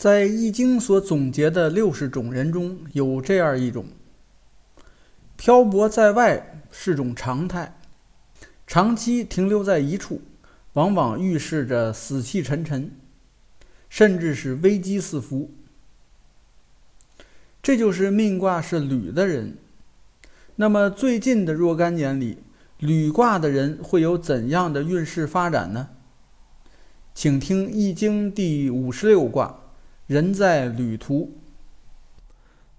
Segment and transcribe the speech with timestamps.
[0.00, 3.84] 在《易经》所总结的六十种人中有这样一种：
[5.36, 7.78] 漂泊在外是种常态，
[8.66, 10.22] 长期停留在一处，
[10.72, 12.92] 往往预示着死气沉沉，
[13.90, 15.50] 甚至是危机四伏。
[17.62, 19.58] 这就是命卦是履的人。
[20.56, 22.38] 那么最近的若干年里，
[22.78, 25.90] 履卦的人会有怎样的运势发展呢？
[27.12, 29.59] 请听《易经》第五十六卦
[30.10, 31.38] “人在旅途”。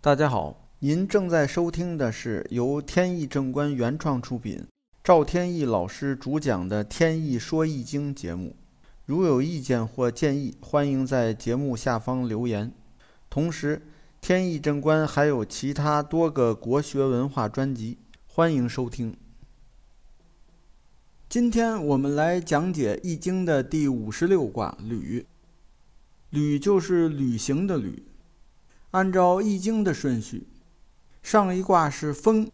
[0.02, 4.68] 大家好，您正在收听的是由天意正观原创出品、
[5.02, 8.58] 赵天意老师主讲的《天意说易经》节目。
[9.05, 12.70] 如有意见或建议，欢迎在节目下方留言。
[13.30, 13.82] 同时，
[14.20, 19.16] 天意正观还有其他多个国学文化专辑，欢迎收听。
[21.30, 25.26] 今天我们来讲解《易经》的第五十六卦“履”。
[26.31, 28.03] 旅就是旅行的旅。
[28.91, 30.48] 按照《易经》的顺序，
[31.21, 32.49] 上一卦是风，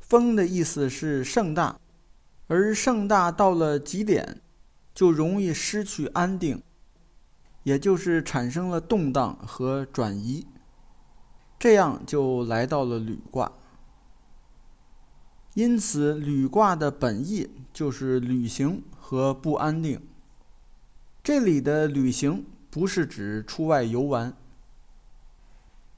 [0.00, 1.78] 风的意思是盛大，
[2.46, 4.40] 而盛大到了极点，
[4.94, 6.62] 就容易失去安定，
[7.62, 10.46] 也就是产生了动荡和转移。
[11.58, 13.52] 这样就来到了旅卦，
[15.54, 20.00] 因此旅卦的本意就是旅行和不安定。
[21.22, 24.34] 这里的旅行不是指出外游玩，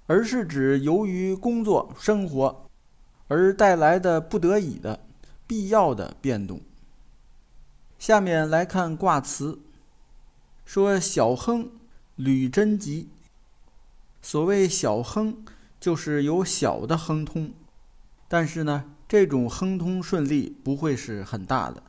[0.07, 2.67] 而是指由于工作生活
[3.29, 5.01] 而带来的不得已的
[5.47, 6.61] 必要的变动。
[7.99, 9.61] 下面来看卦辞，
[10.65, 11.71] 说小亨，
[12.17, 13.09] 履贞吉。
[14.21, 15.45] 所谓小亨，
[15.79, 17.53] 就是有小的亨通，
[18.29, 21.83] 但是呢，这种亨通顺利不会是很大的。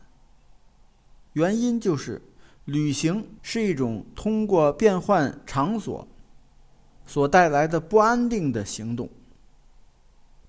[1.33, 2.21] 原因就是
[2.65, 6.07] 旅行是一种通过变换场所
[7.05, 9.09] 所带来的不安定的行动，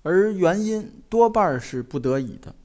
[0.03, 2.55] 而原因多半是不得已的。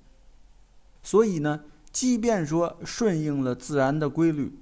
[1.02, 4.52] 所以呢，即便说顺应了自然的规律。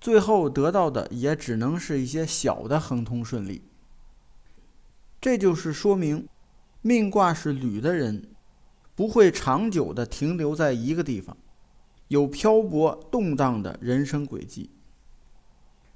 [0.00, 3.62] 最后得到的也只能是一些小的亨通顺利。
[5.20, 6.28] 这就是说明，
[6.82, 8.28] 命卦是旅的人，
[8.94, 11.36] 不会长久的停留在一个地方，
[12.08, 14.70] 有漂泊动荡的人生轨迹。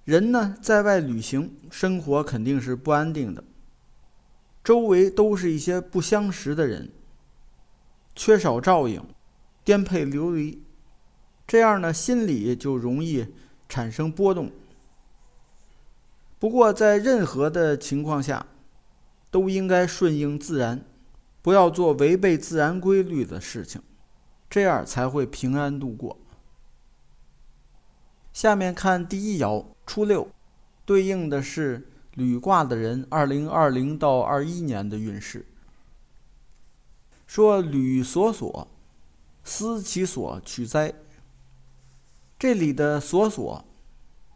[0.05, 3.45] 人呢，在外旅行，生活肯定是不安定的，
[4.65, 6.91] 周围都是一些不相识的人，
[8.15, 9.05] 缺少照应，
[9.65, 10.63] 颠沛流离，
[11.47, 13.27] 这样呢，心里就容易。
[13.69, 14.53] 产生波动。
[16.39, 18.47] 不过，在任何的情况下，
[19.31, 20.85] 都应该顺应自然，
[21.41, 23.81] 不要做违背自然规律的事情，
[24.53, 26.19] 这样才会平安度过。
[28.35, 30.29] 下面看第一爻初六，
[30.85, 35.47] 对应的是履卦的人二零二零到二一年的运势。
[37.27, 38.69] 说履所所，
[39.43, 40.93] 思其所取哉。
[42.39, 43.65] 这里的所所，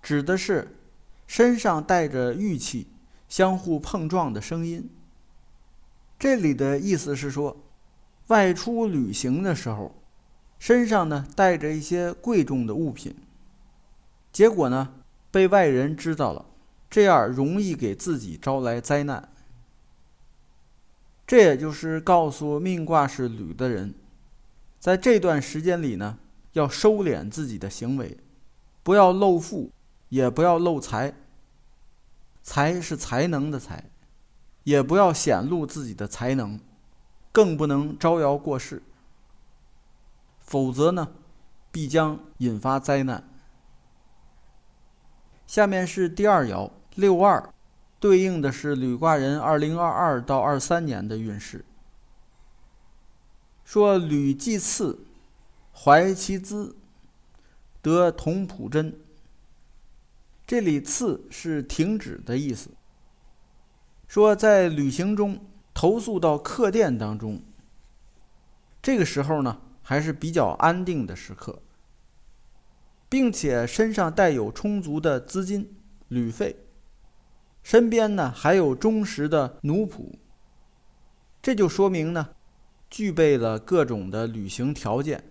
[0.00, 0.78] 指的是
[1.26, 2.86] 身上带着玉器
[3.28, 4.88] 相互碰撞的声音。
[6.18, 7.54] 这里的意思是说，
[8.28, 9.94] 外出旅行的时候，
[10.58, 13.14] 身上呢带着一些贵重的物品，
[14.32, 14.94] 结果呢
[15.30, 16.44] 被外人知道了，
[16.90, 19.28] 这样容易给自己招来灾难。
[21.26, 23.94] 这也就是告诉命卦是履的人，
[24.78, 26.18] 在这段时间里呢。
[26.52, 28.16] 要收敛自己的行为，
[28.82, 29.70] 不要露富，
[30.08, 31.12] 也不要露财。
[32.42, 33.90] 财是才能的财，
[34.64, 36.58] 也不要显露自己的才能，
[37.30, 38.82] 更不能招摇过市。
[40.46, 41.12] 否则呢，
[41.70, 43.28] 必将引发灾难。
[45.46, 47.52] 下面是第二爻六二，
[48.00, 51.64] 对应的是履卦人二零二二到二三年的运势。
[53.64, 55.02] 说履既次。
[55.78, 56.74] 怀其资，
[57.82, 58.98] 得同仆真。
[60.46, 62.70] 这里“次”是停止的意思。
[64.08, 65.38] 说在旅行中
[65.74, 67.42] 投宿到客店当中，
[68.80, 71.62] 这个时候呢还是比较安定的时刻，
[73.08, 75.76] 并且身上带有充足的资金、
[76.08, 76.56] 旅费，
[77.62, 80.14] 身边呢还有忠实的奴仆，
[81.40, 82.30] 这就说明呢
[82.90, 85.22] 具备了各种的旅行条件。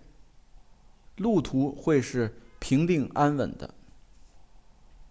[1.16, 3.74] 路途会是平定安稳的，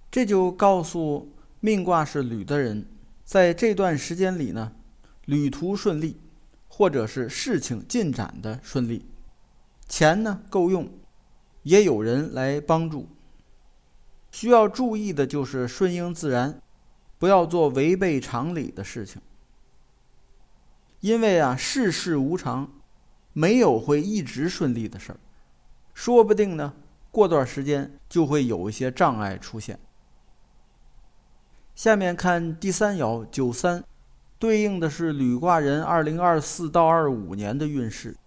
[0.09, 2.87] 这就告诉命卦是旅的人，
[3.23, 4.71] 在这段时间里呢，
[5.25, 6.19] 旅途顺利，
[6.67, 9.05] 或者是事情进展的顺利，
[9.87, 10.89] 钱呢够用，
[11.63, 13.07] 也有人来帮助。
[14.31, 16.61] 需要注意的就是顺应自然，
[17.17, 19.21] 不要做违背常理的事情。
[20.99, 22.69] 因为啊，世事无常，
[23.31, 25.17] 没有会一直顺利的事儿，
[25.93, 26.73] 说不定呢，
[27.11, 29.79] 过段时间就会有一些障碍出现。
[31.75, 33.83] 下面看第三爻九三，
[34.39, 38.17] 对应的是履卦人二零二四到二五年的运势。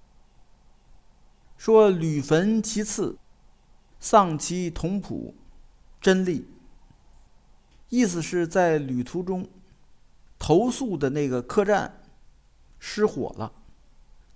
[1.58, 3.18] 说履坟其次，
[4.00, 5.34] 丧其同仆，
[6.00, 6.46] 真利。
[7.90, 9.46] 意思是在旅途中，
[10.38, 12.00] 投宿的那个客栈
[12.78, 13.52] 失火了，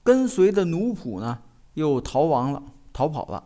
[0.02, 1.42] 跟随的奴仆呢
[1.74, 3.44] 又逃亡了，逃跑了。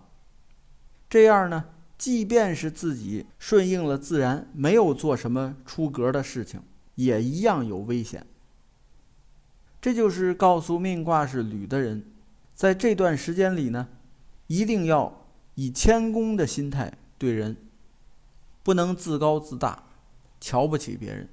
[1.08, 1.67] 这样呢？
[1.99, 6.62] 即便是自己顺应了自然，没有做什么出格的事情，
[6.94, 8.26] 也一样有危险。
[9.81, 12.05] 这就是告诉命卦是履的人，
[12.56, 13.87] 在这段时间里呢，
[14.47, 15.26] 一定要
[15.56, 17.55] 以谦恭的心态对人，
[18.62, 19.85] 不能自高自大，
[20.41, 21.29] 瞧不起别人，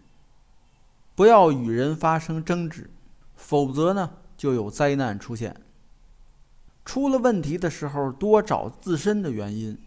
[1.16, 2.90] 不要与人发生争执，
[3.36, 5.56] 否则呢，就有灾难出现。
[6.84, 9.78] 出了问题的时候，多找自身的原因。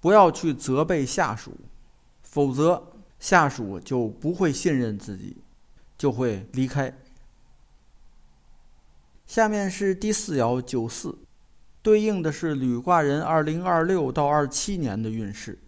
[0.00, 1.52] 不要去责备下属，
[2.22, 5.38] 否则下属就不会信任自己，
[5.98, 6.96] 就会离开。
[9.26, 11.18] 下面是第四爻九四，
[11.82, 15.58] 对应的是吕卦人二零二六到二七年的运势。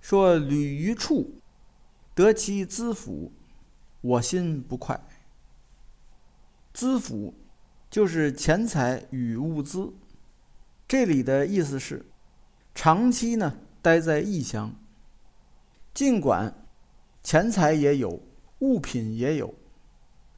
[0.00, 1.40] 说吕于处，
[2.14, 3.32] 得其资府，
[4.00, 5.00] 我心不快。
[6.72, 7.34] 资府
[7.90, 9.92] 就是钱财与物资，
[10.86, 12.04] 这里的意思是。
[12.74, 14.70] 长期呢待在异乡，
[15.94, 16.54] 尽管
[17.22, 18.20] 钱财也有，
[18.58, 19.54] 物品也有，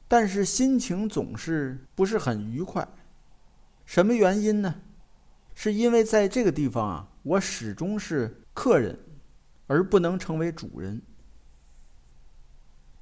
[0.09, 2.85] 但是心情总是不是很愉快。
[3.85, 4.75] 什么原因呢？
[5.55, 8.99] 是因为在这个地方啊，我始终是客人，
[9.67, 11.01] 而不能成为主人。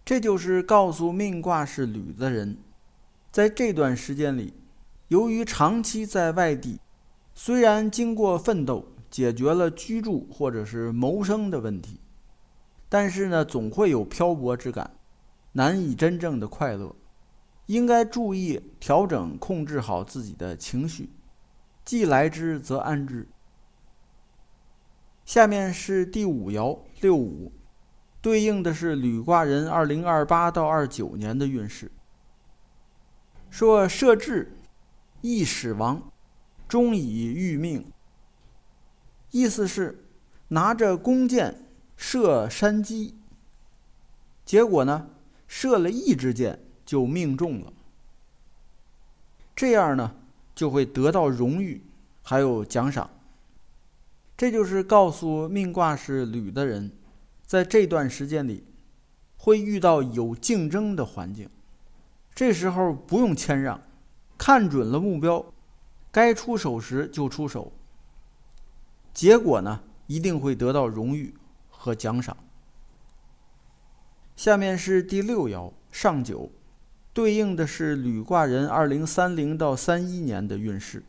[0.05, 2.57] 这就是告诉命卦是履的人，
[3.31, 4.53] 在这段时间里，
[5.07, 6.79] 由于长期在外地，
[7.33, 8.85] 虽然经过奋斗。
[9.09, 11.97] 解决了居住或者是谋生的问题，
[12.89, 14.91] 但是呢，总会有漂泊之感，
[15.53, 16.93] 难以真正的快乐。
[17.67, 21.09] 应该注意调整、控制好自己的情绪，
[21.85, 23.27] 既来之则安之。
[25.25, 27.51] 下面是第五爻六五，
[28.21, 31.91] 对应的是履卦人二零二八到二九年的运势。
[33.49, 34.57] 说设置，
[35.21, 36.11] 易始亡，
[36.67, 37.91] 终以欲命。
[39.31, 40.05] 意思是
[40.49, 41.65] 拿着弓箭
[41.97, 43.17] 射山鸡，
[44.45, 45.09] 结果呢，
[45.47, 47.71] 射了一支箭就命中了。
[49.55, 50.15] 这样呢，
[50.55, 51.83] 就会得到荣誉，
[52.23, 53.09] 还有奖赏。
[54.35, 56.91] 这就是告诉命卦是履的人，
[57.45, 58.63] 在这段时间里
[59.35, 61.49] 会遇到有竞争的环境，
[62.33, 63.81] 这时候不用谦让，
[64.37, 65.43] 看准了目标，
[66.11, 67.73] 该出手时就出手。
[69.11, 71.33] 结果呢，一定会得到荣誉
[71.69, 72.37] 和奖赏。
[74.35, 76.51] 下面是第六爻上九，
[77.17, 81.03] 对应的是吕卦人二零三零到三一年的运势。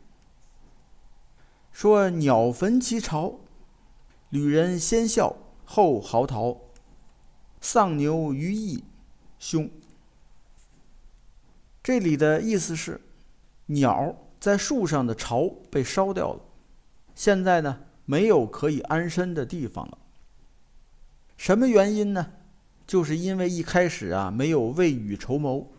[1.71, 3.35] 说鸟焚其巢，
[4.29, 5.35] 旅人先笑
[5.65, 6.57] 后嚎啕，
[7.61, 8.83] 丧牛于邑，
[9.37, 9.69] 凶。
[11.83, 12.99] 这里的意思是，
[13.67, 16.41] 鸟在树上的巢被烧掉了，
[17.13, 17.81] 现在呢？
[18.05, 19.99] 没有可以安身的地方了。
[21.37, 22.31] 什么原因呢？
[22.87, 25.69] 就是因为一开始啊没有未雨绸缪，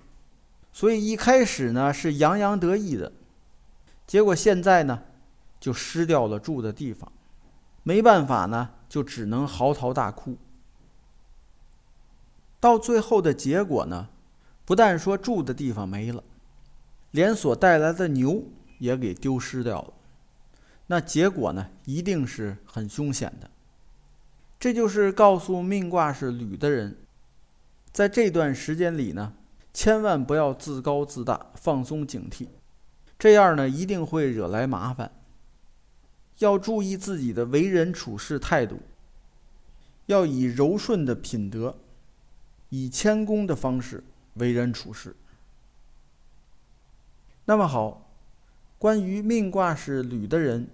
[0.72, 3.12] 所以一开始呢是洋洋得意的，
[4.06, 5.02] 结果现在呢
[5.58, 7.10] 就失掉了住的地方，
[7.82, 10.36] 没办法呢就只能嚎啕大哭。
[12.60, 14.08] 到最后的结果呢，
[14.64, 16.22] 不但说住的地方没了，
[17.10, 18.44] 连所带来的牛
[18.78, 19.92] 也给丢失掉了。
[20.86, 23.50] 那结果呢，一定是很凶险的。
[24.58, 26.98] 这就是告诉命卦是履的人，
[27.92, 29.32] 在这段时间里呢，
[29.72, 32.48] 千万不要自高自大，放松警惕，
[33.18, 35.12] 这样呢，一定会惹来麻烦。
[36.38, 38.80] 要注意自己的为人处事态度，
[40.06, 41.76] 要以柔顺的品德，
[42.70, 44.02] 以谦恭的方式
[44.34, 45.14] 为人处事。
[47.44, 48.10] 那么好，
[48.78, 50.68] 关于命卦是履的人。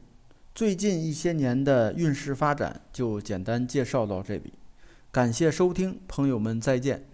[0.55, 4.55] 最近一些年的运势发展就简单介绍到这里，
[5.13, 7.05] 感谢收听，朋友们再见。